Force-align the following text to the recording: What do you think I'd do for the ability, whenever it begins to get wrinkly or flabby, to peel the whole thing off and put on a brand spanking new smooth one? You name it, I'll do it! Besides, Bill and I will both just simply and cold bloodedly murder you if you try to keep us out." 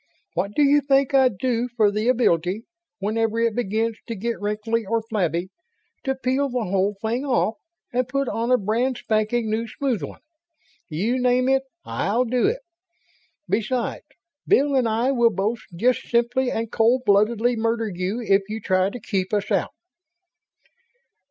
What 0.33 0.55
do 0.55 0.63
you 0.63 0.81
think 0.81 1.13
I'd 1.13 1.37
do 1.37 1.69
for 1.77 1.91
the 1.91 2.07
ability, 2.07 2.63
whenever 2.97 3.39
it 3.39 3.53
begins 3.55 3.97
to 4.07 4.15
get 4.15 4.39
wrinkly 4.39 4.83
or 4.83 5.03
flabby, 5.03 5.49
to 6.05 6.15
peel 6.15 6.49
the 6.49 6.63
whole 6.63 6.95
thing 6.99 7.23
off 7.23 7.57
and 7.93 8.07
put 8.09 8.27
on 8.27 8.51
a 8.51 8.57
brand 8.57 8.97
spanking 8.97 9.51
new 9.51 9.67
smooth 9.67 10.01
one? 10.01 10.21
You 10.89 11.21
name 11.21 11.47
it, 11.47 11.61
I'll 11.85 12.25
do 12.25 12.47
it! 12.47 12.61
Besides, 13.47 14.05
Bill 14.47 14.73
and 14.73 14.89
I 14.89 15.11
will 15.11 15.29
both 15.29 15.59
just 15.75 16.09
simply 16.09 16.49
and 16.49 16.71
cold 16.71 17.03
bloodedly 17.05 17.55
murder 17.55 17.87
you 17.87 18.21
if 18.21 18.41
you 18.49 18.59
try 18.59 18.89
to 18.89 18.99
keep 18.99 19.31
us 19.31 19.51
out." 19.51 19.69